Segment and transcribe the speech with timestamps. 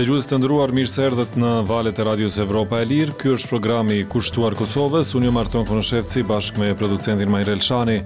[0.00, 3.34] Dhe gjuhës të ndruar mirë së erdhët në valet e radios Evropa e Lirë, kjo
[3.36, 7.98] është programi kushtuar Kosovës, unë jo Marton Konoshevci bashkë me producentin Majrel Shani.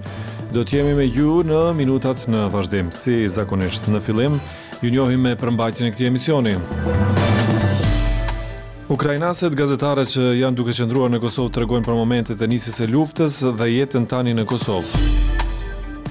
[0.51, 4.35] Do t'jemi me ju në minutat në vazhdim, si zakonisht në filim,
[4.83, 6.57] ju njohim me përmbajtjën e këti emisioni.
[8.91, 12.89] Ukrajnaset gazetare që janë duke qëndruar në Kosovë të regojnë për momentet e njësis e
[12.91, 15.05] luftës dhe jetën tani në Kosovë.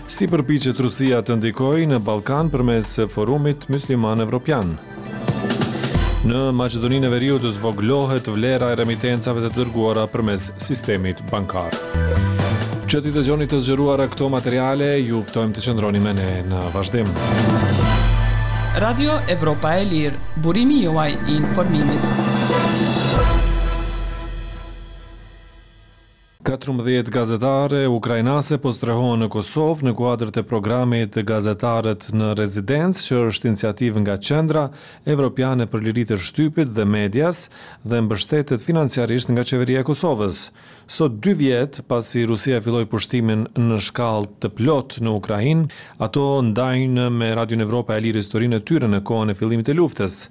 [0.09, 4.79] Si përpi që Rusia të ndikoj në Balkan përmes forumit mysliman Evropian.
[6.25, 11.77] Në Maqedoninë e Veriut të zvoglohet vlera e remitencave të dërguara përmes sistemit bankar.
[12.89, 17.13] Që ti dëgjoni të zgjeruara këto materiale, ju ftojmë të qëndroni me ne në vazhdim.
[18.81, 22.13] Radio Evropa e Lirë, burimi juaj i informimit.
[22.55, 23.04] Thank you.
[26.45, 28.69] 14 gazetare ukrajnase po
[29.17, 34.65] në Kosovë në kuadrë të programit të gazetarët në rezidencë që është iniciativë nga qendra
[35.09, 37.47] evropiane për liritër e shtypit dhe medias
[37.83, 40.51] dhe mbështetet financiarisht nga qeveria e Kosovës.
[40.85, 45.65] Sot dy vjetë pasi Rusia filloj pushtimin në shkall të plot në Ukrajin,
[45.97, 49.77] ato ndajnë me Radion Evropa e lirë historinë e tyre në kohën e fillimit e
[49.81, 50.27] luftës.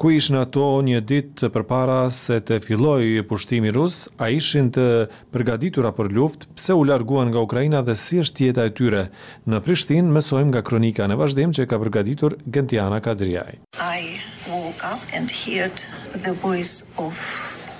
[0.00, 4.86] Ku ishin ato një ditë përpara se të filloj pushtimi rus, a ishin të
[5.34, 9.02] përgatë përgatitura për luftë, pse u larguan nga Ukraina dhe si është jeta e tyre.
[9.46, 13.58] Në Prishtinë mësojmë nga kronika në vazhdim që ka përgatitur Gentiana Kadriaj.
[13.76, 14.16] I
[14.48, 15.84] woke up and heard
[16.24, 17.12] the voice of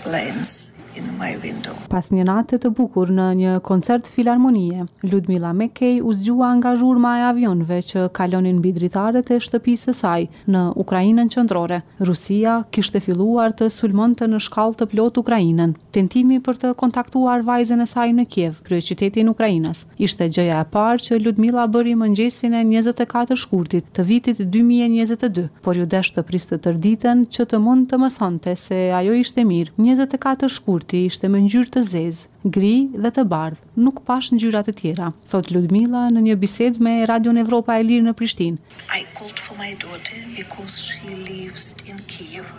[0.04, 1.72] flames in my window.
[1.92, 7.14] Pas një natë të bukur në një koncert filharmonie, Ludmila Mekej u zgjua nga zhurma
[7.20, 11.78] e avionëve që kalonin mbi dritaret e shtëpisë së saj në Ukrainën qendrore.
[12.04, 15.72] Rusia kishte filluar të sulmonte në shkallë të plot Ukrainën.
[15.96, 21.04] Tentimi për të kontaktuar vajzën e saj në Kiev, kryeqytetin Ukrainës, ishte gjëja e parë
[21.06, 26.61] që Ludmila bëri mëngjesin e 24 shkurtit të vitit 2022, por ju desh të priste
[26.62, 29.72] që të mund të mësonte se ajo ishte mirë.
[29.78, 32.70] 24 shkurt burti ishte me ngjyrë të zezë, gri
[33.04, 37.30] dhe të bardhë, nuk pash ngjyrat e tjera, thot Ludmila në një bisedë me Radio
[37.44, 38.58] Evropa e Lirë në Prishtinë.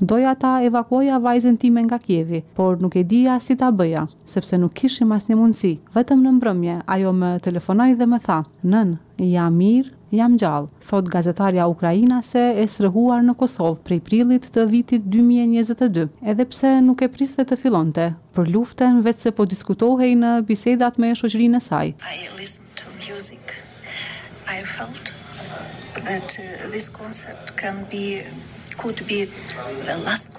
[0.03, 4.57] Doja ta evakuoja vajzën time nga Kievi, por nuk e dija si ta bëja, sepse
[4.59, 5.73] nuk kishim asnjë mundësi.
[5.95, 8.39] Vetëm në mbrëmje ajo më telefonoi dhe më tha:
[8.71, 8.95] "Nën,
[9.33, 14.67] jam mirë, jam gjallë, thot gazetarja Ukrajina se e sërhuar në Kosovë prej prilit të
[14.69, 20.11] vitit 2022, edhe pse nuk e priste të filonte, për luften vetë se po diskutohej
[20.21, 21.91] në bisedat me e shoqërinë e saj.
[22.01, 23.57] I listened to music.
[24.53, 25.13] I felt
[25.99, 30.32] that këtë këtë këtë këtë këtë këtë këtë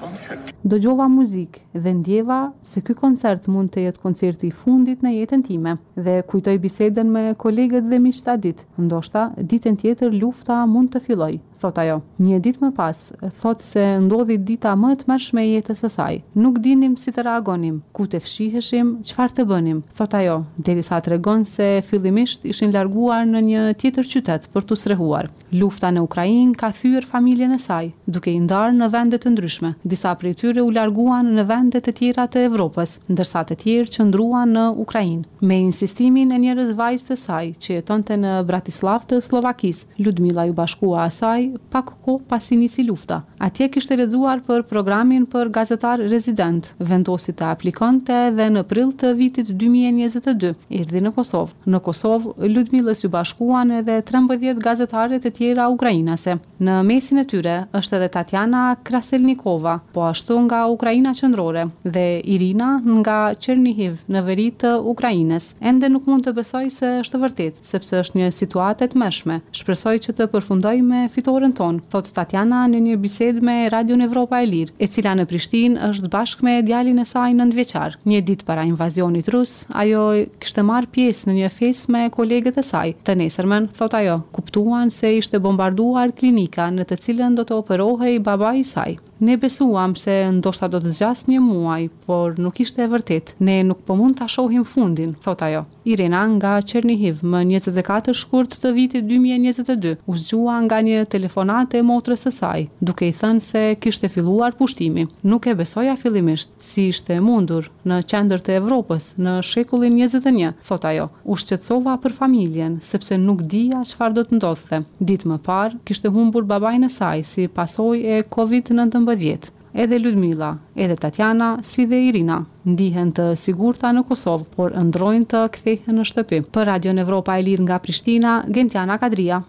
[0.64, 5.14] Do gjova muzikë dhe ndjeva se ky koncert mund të jetë koncerti i fundit në
[5.18, 8.60] jetën time dhe kujtoj bisedën me kolegët dhe miqtë dit.
[8.80, 11.98] Ndoshta ditën tjetër lufta mund të filloj, thot ajo.
[12.20, 13.00] Një ditë më pas,
[13.42, 16.18] thot se ndodhi dita më të mërshme jetës e saj.
[16.40, 20.36] Nuk dinim si të reagonim, ku të fshiheshim, qfar të bënim, thot ajo,
[20.68, 25.28] deri sa të regon se fillimisht ishin larguar në një tjetër qytet për të srehuar.
[25.60, 29.74] Lufta në Ukrajin ka thyër familjen e saj, duke i ndarë në vendet të ndryshme
[29.94, 34.50] disa prej tyre u larguan në vende të tjera të Evropës, ndërsa të tjerë qëndruan
[34.56, 35.22] në Ukrainë.
[35.46, 40.54] Me insistimin e njerëz vajzë të saj që jetonte në Bratislav të Slovakis, Ludmila ju
[40.58, 43.20] bashkua asaj pak kohë pasi nisi lufta.
[43.38, 49.12] Atje kishte lexuar për programin për gazetar rezident, vendosi të aplikonte dhe në prill të
[49.20, 51.54] vitit 2022 erdhi në Kosovë.
[51.70, 56.40] Në Kosovë Ludmila s'u bashkuan edhe 13 gazetarë të tjerë ukrainase.
[56.64, 62.68] Në mesin e tyre është edhe Tatjana Kraselnikova, po ashtu nga Ukraina qendrore dhe Irina
[63.02, 65.50] nga Chernihiv në veri të Ukrainës.
[65.60, 69.38] Ende nuk mund të besoj se është vërtet, sepse është një situatë e tmeshme.
[69.58, 74.40] Shpresoj që të përfundoj me fitoren ton, thot Tatjana në një bisedë me Radio Evropa
[74.44, 77.98] e Lirë, e cila në Prishtinë është bashkë me djalin e saj nëntëvjeçar.
[78.04, 80.04] Një ditë para invazionit rus, ajo
[80.42, 82.96] kishte marrë pjesë në një festë me kolegët e saj.
[83.06, 88.14] Të nesërmen, thot ajo, kuptuan se ishte bombarduar klinika në të cilën do të operohej
[88.26, 88.98] babai i saj.
[89.20, 93.36] Ne besuam se ndoshta do të zgjas një muaj, por nuk ishte e vërtetë.
[93.46, 95.64] Ne nuk po mund ta shohim fundin, thot ajo.
[95.84, 101.84] Irena nga Chernihiv, më 24 shkurt të vitit 2022, u zgjua nga një telefonatë e
[101.86, 105.06] motrës së saj, duke i thënë se kishte filluar pushtimi.
[105.22, 110.56] Nuk e besoja fillimisht, si ishte e mundur në qendër të Evropës në shekullin 21,
[110.66, 111.06] thot ajo.
[111.24, 114.82] U shqetësova për familjen, sepse nuk dija çfarë do të ndodhte.
[114.98, 119.98] Ditë më parë, kishte humbur babain e saj si pasojë e COVID-19 18 vjetë, edhe
[119.98, 125.98] Ludmila, edhe Tatjana, si dhe Irina, ndihen të sigurta në Kosovë, por ndrojnë të kthehen
[125.98, 126.40] në shtëpi.
[126.54, 129.42] Për Radio Evropa e Lirë nga Prishtina, Gentiana Kadria.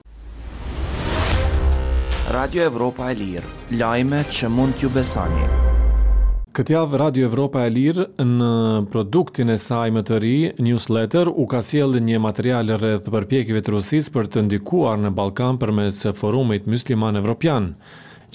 [2.35, 5.45] Radio Evropa e Lirë, lajme që mund t'ju besoni.
[6.55, 8.51] Këtë javë Radio Evropa e Lirë në
[8.91, 13.73] produktin e saj më të ri, Newsletter, u ka sjellë një material rreth përpjekjeve të
[13.75, 17.73] Rusisë për të ndikuar në Ballkan përmes forumit musliman evropian.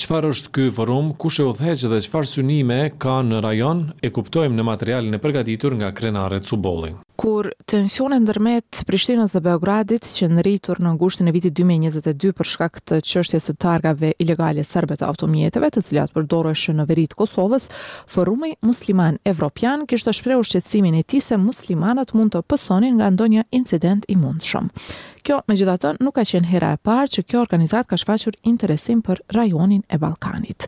[0.01, 1.11] Çfarë është ky forum?
[1.21, 3.83] Kush e udhëheq dhe çfarë synime ka në rajon?
[4.01, 6.95] E kuptojmë në materialin e përgatitur nga Krenare Cubolli.
[7.21, 12.49] Kur tensione ndërmet Prishtinës dhe Beogradit që në rritur në ngushtin e viti 2022 për
[12.49, 17.69] shkak të qështjes të targave ilegale sërbet të automjeteve të cilat përdoreshë në verit Kosovës,
[18.09, 23.13] forumi musliman evropian kishtë të shpreu shqecimin e ti se muslimanat mund të pësonin nga
[23.19, 24.73] ndonjë incident i mundshëm.
[25.23, 28.37] Kjo, me gjitha të, nuk ka qenë hera e parë që kjo organizat ka shfaqur
[28.49, 30.67] interesim për rajonin e Balkanit.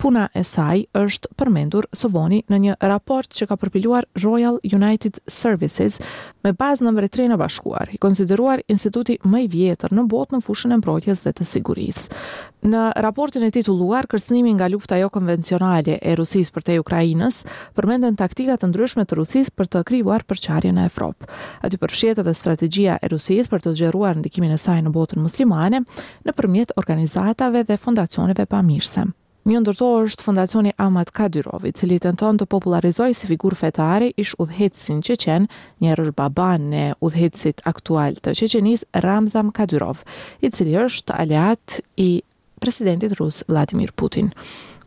[0.00, 6.00] Puna e saj është përmendur Sovoni në një raport që ka përpiluar Royal United Services
[6.44, 10.44] me bazë në mbretrej në bashkuar, i konsideruar instituti më i vjetër në botë në
[10.46, 12.20] fushën e mbrojtjes dhe të sigurisë.
[12.64, 17.42] Në raportin e titulluar Kërcënimi nga lufta jo konvencionale e Rusisë për te Ukrainës,
[17.76, 21.28] përmenden taktika të ndryshme të Rusisë për të krijuar përçarjen e Evropë.
[21.60, 25.82] Aty përfshihet edhe strategjia e Rusisë për të zgjeruar ndikimin e saj në botën muslimane
[26.30, 29.04] nëpërmjet organizatave dhe fondacioneve pamirëse.
[29.44, 35.04] Një ndërto është Fondacioni Amat Kadyrovi, cili tenton të popularizoj si figur fetare ish udhetsin
[35.04, 35.50] Qeqen,
[35.84, 40.00] njerë është baban në udhetsit aktual të Qeqenis, Ramzam Kadyrov,
[40.40, 42.22] i cili është aleat i
[42.64, 44.30] presidentit rus Vladimir Putin.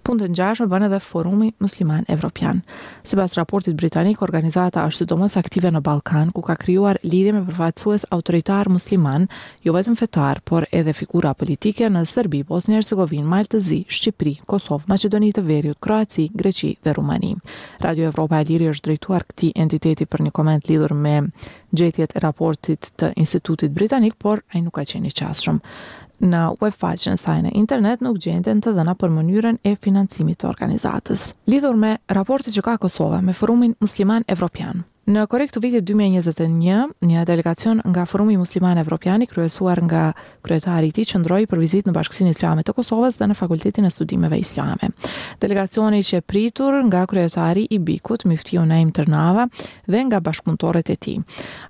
[0.07, 2.62] Punë të ngjashme bën edhe Forumi Musliman Evropian.
[3.06, 8.07] Sipas raportit britanik, organizata është domos aktive në Ballkan, ku ka krijuar lidhje me përfaqësues
[8.15, 9.27] autoritar musliman,
[9.68, 15.45] jo vetëm fetar, por edhe figura politike në Serbi, Bosnjë-Hercegovinë, Zi, Shqipëri, Kosovë, Maqedoninë të
[15.51, 17.35] Veriut, Kroaci, Greqi dhe Rumani.
[17.83, 21.19] Radio Evropa e Lirë është drejtuar këtij entiteti për një koment lidhur me
[21.75, 25.59] gjetjet e raportit të Institutit Britanik, por ai nuk ka qenë i qasshëm
[26.25, 31.27] në webfaqen saj në internet nuk gjenden të dhëna për mënyrën e financimit të organizatës.
[31.53, 36.89] Lidhur me raporti që ka Kosova me forumin musliman evropian, Në korrekt të vitit 2021,
[37.07, 40.01] një delegacion nga Forumi Musliman Evropian i kryesuar nga
[40.44, 43.92] kryetari i tij qëndroi për vizitë në Bashkinë Islame të Kosovës dhe në Fakultetin e
[43.94, 44.89] Studimeve Islame.
[45.39, 49.45] Delegacioni ishte pritur nga kryetari i Bikut, Mufti Naim Ternava,
[49.88, 51.15] dhe nga bashkëpunëtorët e tij.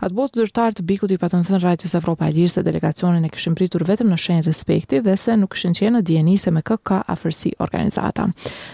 [0.02, 3.30] Atë botë zyrtar të Bikut i patën thënë Radios Evropa e lirë se delegacionin e
[3.30, 6.66] kishin pritur vetëm në shenjë respekti dhe se nuk kishin qenë në dieni se me
[6.66, 8.32] kë ka afërsi organizata.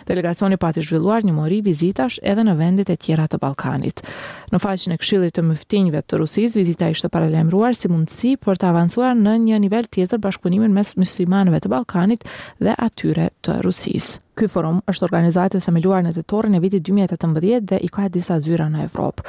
[0.08, 4.08] Delegacioni pati zhvilluar një mori vizitash edhe në vendet e tjera të Ballkanit.
[4.54, 8.70] Në faqin e këshillit të mëftinjve të Rusis, vizita ishte paralemruar si mundësi për të
[8.70, 12.28] avancuar në një nivel tjetër bashkëpunimin mes muslimanëve të Balkanit
[12.62, 14.23] dhe atyre të Rusisë.
[14.34, 18.40] Ky forum është organizatë e themeluar në tetorin e vitit 2018 dhe i ka disa
[18.42, 19.24] zyra në Evropë.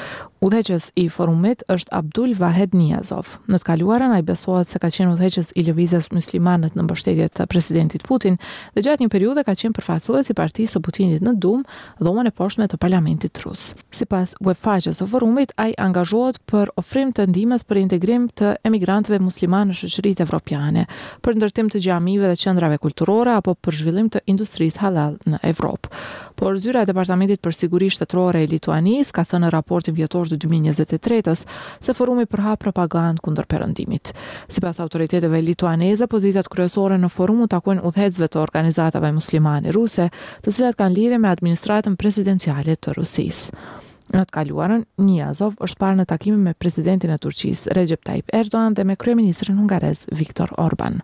[0.44, 3.34] Udheqës i forumit është Abdul Vahed Niazov.
[3.48, 7.34] Në të kaluarën a i besohet se ka qenë udheqës i lëvizës muslimanët në mbështetjet
[7.36, 8.38] të presidentit Putin
[8.74, 11.66] dhe gjatë një periude ka qenë përfaqësues si partisë së Putinit në Dum,
[12.00, 13.76] dhomën e poshtme të parlamentit rusë.
[13.90, 19.20] Si pas së forumit, a i angazhohet për ofrim të ndimes për integrim të emigrantëve
[19.20, 20.86] muslimanë në shoqëritë evropiane,
[21.24, 25.90] për ndërtim të xhamive dhe qendrave kulturore apo për zhvillim të industrisë halal në Evropë.
[26.38, 30.38] Por zyra e Departamentit për Siguri Shtetërore e Lituanisë ka thënë në raportin vjetor të
[30.44, 31.44] 2023-s
[31.86, 34.14] se forumi përhap propagandë kundër perëndimit.
[34.48, 40.10] Sipas autoriteteve lituaneze, pozitat kryesore në forumu takojnë udhëheqësve të organizatave muslimane ruse,
[40.42, 43.82] të cilat kanë lidhje me administratën prezidenciale të Rusisë.
[44.14, 48.76] Në të kaluarën, Niazov është parë në takimin me presidentin e Turqisë Recep Tayyip Erdogan
[48.78, 51.00] dhe me kryeministrin hungarez Viktor Orban.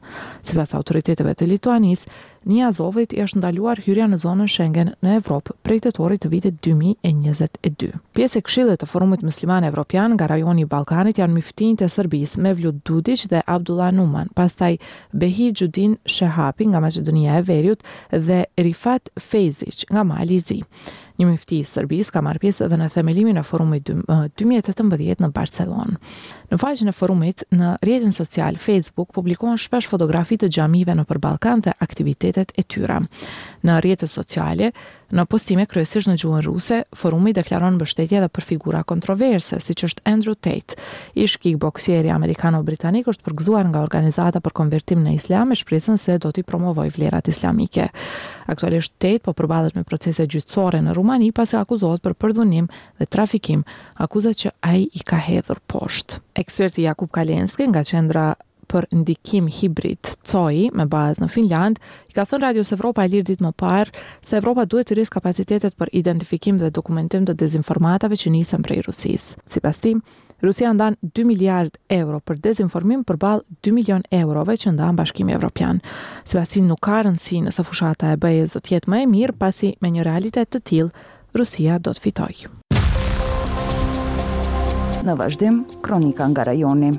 [0.47, 2.07] Sipas autoriteteve të Lituanisë,
[2.55, 7.90] i është ndaluar hyrja në zonën Schengen në Evropë prej tetorit të vitit 2022.
[8.17, 12.38] Pjesë e Këshillit të Forumit Musliman Evropian nga rajoni i Ballkanit janë Miftin të Sërbis,
[12.40, 14.79] Mevlut Dudic Dudić dhe Abdullah Numan, pastaj
[15.12, 17.83] Behi Xudin Shehapi nga Maqedonia e Veriut
[18.14, 20.62] dhe Rifat Fejzic nga Mali i Zi.
[21.21, 23.91] Një mëfti i Sërbis ka marrë pjesë edhe në themelimin e forumit
[24.41, 25.99] 2018 në Barcelonë.
[26.50, 31.21] Në faqen e forumit, në rrjetin social Facebook publikohen shpesh fotografi të gjamive në për
[31.27, 33.03] Balkan dhe aktivitetet e tyra
[33.67, 34.71] në rrjetet sociale,
[35.11, 40.05] në postime kryesisht në gjuhën ruse, forumi deklaron mbështetje edhe për figura kontroverse, siç është
[40.07, 40.76] Andrew Tate,
[41.19, 46.31] ish kickboksieri amerikano-britanik, është përgëzuar nga organizata për konvertim në islam me shpresën se do
[46.33, 47.88] t'i promovojë vlerat islamike.
[48.50, 52.69] Aktualisht Tate po përballet me procese gjyqësore në Rumani pasi akuzohet për përdhunim
[53.00, 53.64] dhe trafikim,
[54.02, 56.23] akuzat që ai i ka hedhur poshtë.
[56.45, 58.31] Eksperti Jakub Kalenski nga qendra
[58.71, 63.27] për ndikim hibrid COI me bazë në Finland, i ka thënë Radio Evropa e lirë
[63.33, 68.19] ditë më parë se Evropa duhet të rrisë kapacitetet për identifikim dhe dokumentim të dezinformatave
[68.23, 69.15] që nisën prej Si
[69.47, 70.00] Sipas tim,
[70.43, 75.81] Rusia ndan 2 miliard euro për dezinformim përball 2 milion eurove që ndan Bashkimi Evropian.
[76.25, 79.39] Sipas tim, nuk ka rëndësi nëse fushata e BE-s do të jetë më e mirë
[79.41, 81.07] pasi me një realitet të tilë
[81.39, 82.57] Rusia do të fitojë.
[85.07, 86.95] Në vazhdim, kronika nga rajoni.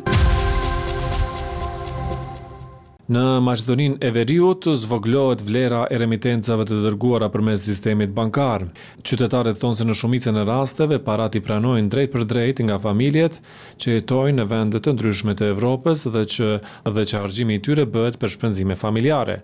[3.12, 8.64] Në Maqedoninë e Veriut zvoglohet vlera e remitencave të dërguara përmes sistemit bankar.
[9.04, 13.42] Qytetarët thonë se në shumicën e rasteve parat i pranojnë drejt për drejt nga familjet
[13.84, 16.48] që jetojnë në vende të ndryshme të Evropës dhe që
[16.88, 19.42] dhe që harxhimi i tyre bëhet për shpenzime familjare.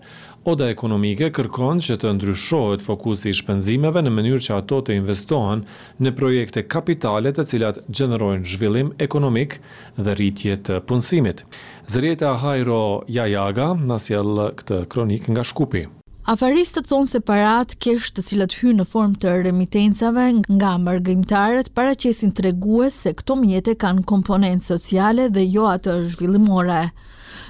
[0.48, 5.66] Oda ekonomike kërkon që të ndryshohet fokusi i shpenzimeve në mënyrë që ato të investohen
[6.00, 9.58] në projekte kapitale të cilat gjenerojnë zhvillim ekonomik
[10.00, 11.44] dhe rritje të punësimit.
[11.88, 15.86] Zreta Hajro Jajaga nësjel këtë kronik nga Shkupi.
[16.28, 20.26] Afaristët thonë se parat kesh të cilat hy në form të remitencave
[20.58, 25.96] nga mërgjimtarët para qesin të reguës se këto mjete kanë komponentë sociale dhe jo atë
[26.12, 26.82] zhvillimore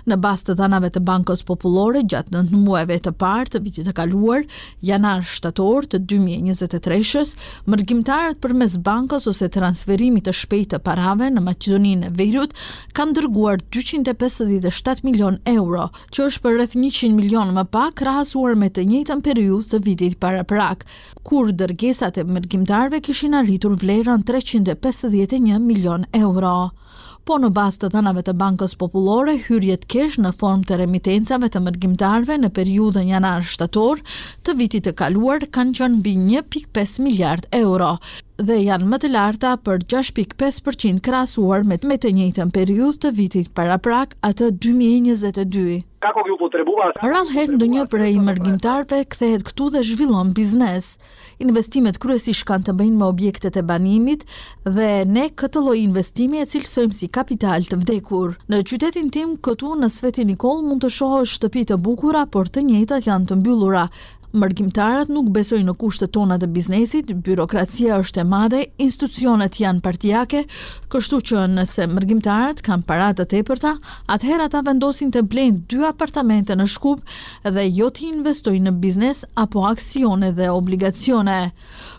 [0.08, 3.88] në bas të dhanave të Bankës Popullore gjatë në të muajve të partë të vitit
[3.88, 4.44] të kaluar,
[4.88, 7.34] janar shtator të 2023-ës,
[7.70, 12.56] mërgjimtarët për mes bankës ose transferimit të shpejtë të parave në Macedoninë e Verut
[12.96, 18.72] kanë dërguar 257 milion euro, që është për rrëth 100 milion më pak krahasuar me
[18.72, 20.86] të njëtën periud të vitit para prak,
[21.26, 26.70] kur dërgesat e mërgjimtarve kishin arritur vlerën 351 milion Euro
[27.28, 31.60] po në bazë të dhënave të Bankës Popullore, hyrjet kesh në formë të remitencave të
[31.66, 34.00] mërgjimtarve në periudhën janar-shtator
[34.48, 37.94] të vitit të kaluar kanë qenë mbi 1.5 miliard euro
[38.38, 43.48] dhe janë më të larta për 6.5% krasuar me, të të njëjtën periud të vitit
[43.54, 45.80] para prak atë 2022.
[46.06, 50.92] Rallëherë në një prej mërgjimtarve kthehet këtu dhe zhvillon biznes.
[51.42, 54.22] Investimet kryesisht kanë të bëjnë me objektet e banimit
[54.76, 58.38] dhe ne këtë lloj investimi e cilësojmë si kapital të vdekur.
[58.46, 62.62] Në qytetin tim këtu në Sveti Nikol mund të shohësh shtëpi të bukura, por të
[62.70, 63.88] njëjtat janë të mbyllura
[64.36, 70.42] Mërgjimtarët nuk besojnë në kushtet tona të biznesit, byrokracia është e madhe, institucionet janë partijake,
[70.92, 73.70] kështu që nëse mërgjimtarët kanë paratë të përta,
[74.12, 77.00] atëherë ata vendosin të blenë dy apartamente në shkup
[77.48, 81.38] dhe jo të investojnë në biznes apo aksione dhe obligacione.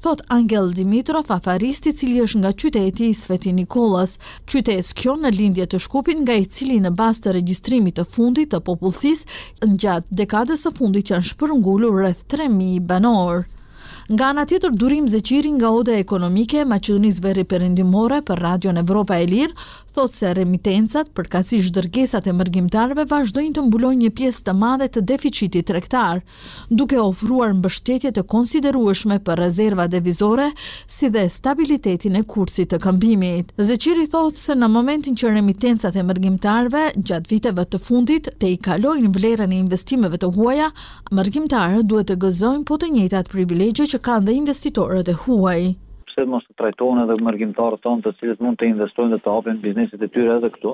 [0.05, 5.65] Thot Angel Dimitrov, afaristi cili është nga qyteti i Sveti Nikolas, qytes kjo në lindje
[5.73, 9.25] të shkupin nga i cili në bastë të registrimit të fundit të popullsis,
[9.65, 13.41] në gjatë dekades së fundit janë shpërngullur rreth 3.000 banorë.
[14.09, 19.53] Nga në tjetër durim zëqiri nga ode ekonomike, Macedonisve Reperendimore për Radio Evropa e Lirë,
[19.99, 24.85] thot se remitencat për kasi shdërgesat e mërgjimtarve vazhdojnë të mbuloj një pjesë të madhe
[24.95, 26.21] të deficitit rektar,
[26.79, 30.45] duke ofruar mbështetje të konsiderueshme për rezerva devizore
[30.95, 33.51] si dhe stabilitetin e kursit të këmbimit.
[33.71, 38.59] Zeciri thotë se në momentin që remitencat e mërgjimtarve gjatë viteve të fundit të i
[38.69, 40.71] kalojnë vlerën e investimeve të huaja,
[41.11, 45.61] mërgjimtarë duhet të gëzojnë po të njëtat privilegje që kanë dhe investitorët e huaj
[46.19, 49.59] pse mos të trajtohen edhe mërgjimtarë tonë të cilët mund të investojnë dhe të hapin
[49.63, 50.73] bizneset e tyre edhe këtu,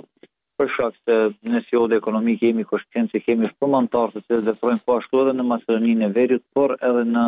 [0.57, 1.17] për shak se
[1.51, 5.21] në si ode ekonomik kemi kushtjen që kemi shpëmantarë të cilët dhe frojnë po ashtu
[5.21, 7.27] edhe në Macedoninë e Verit, por edhe në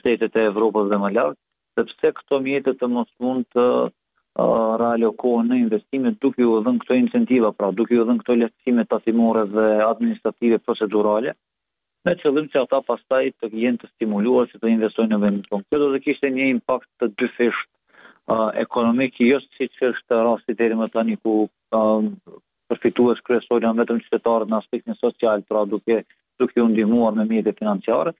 [0.00, 1.42] shtetet e Evropës dhe më lartë,
[1.80, 7.00] sepse këto mjetët të mos mund të uh, realokohen në investimet duke u dhënë këto
[7.06, 11.32] incentiva, pra duke u dhënë këto lehtësime tatimore dhe administrative procedurale,
[12.06, 15.66] me qëllim që ata pastaj të jenë të stimuluar si të investojnë në vendin tonë.
[15.66, 17.72] Kjo do të kishte një impakt të dyfisht
[18.62, 21.34] ekonomik i jo si që është rasti deri më tani ku
[22.70, 26.00] përfituar kryesor janë vetëm qytetarët në aspektin social, pra duke
[26.40, 28.12] duke u ndihmuar me mjete financiare,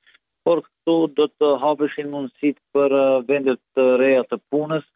[0.47, 2.95] por këtu do të hapeshin mundësitë për
[3.29, 4.87] vendet të reja të punës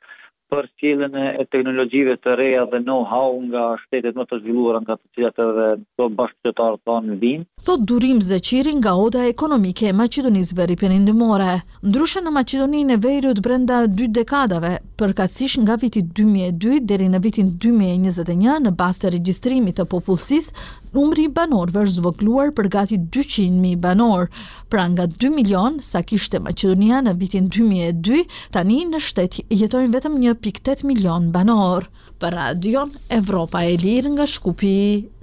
[0.50, 5.10] për sjellën e teknologjive të reja dhe know-how nga shtetet më të zhvilluara nga të
[5.16, 5.66] cilat edhe
[6.00, 7.44] do bashkëtar tan vin.
[7.66, 11.52] Thot durim zeqiri nga oda ekonomike e Maqedonisë veri perëndimore.
[11.86, 17.54] Ndryshe në Maqedoninë e Veriut brenda dy dekadave, përkatësisht nga viti 2002 deri në vitin
[17.66, 20.54] 2021 në bazë të regjistrimit të popullsisë,
[20.96, 24.26] numri i banorëve është zvogëluar për gati 200 mijë banor,
[24.72, 28.24] pra nga 2 milion sa kishte Maqedonia në vitin 2002,
[28.56, 31.86] tani në shtet jetojnë vetëm një 1.8 milion banor.
[32.20, 34.74] Për radion, Evropa e Lirë nga Shkupi,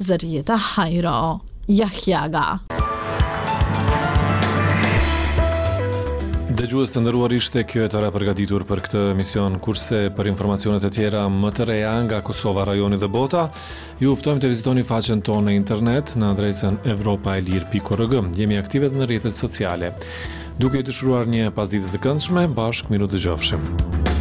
[0.01, 2.47] Zërjeta Hajro, Jahjaga.
[6.57, 9.59] Dëgjues të ndëruar ishte kjo e tëra përgatitur për këtë emision.
[9.61, 13.43] Kurse për informacionet e tjera më të reja nga Kosova, rajoni dhe bota,
[14.01, 18.17] ju ftojmë të vizitoni faqen tonë në internet në adresën evropaelir.org.
[18.41, 19.93] Jemi aktive në rrjetet sociale.
[20.57, 24.16] Duke i shruar një pasdite të këndshme, bashkë miru të gjofshim.